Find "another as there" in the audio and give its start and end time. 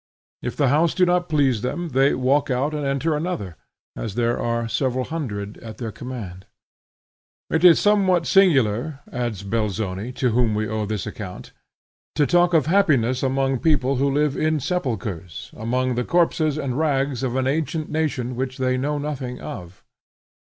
3.15-4.39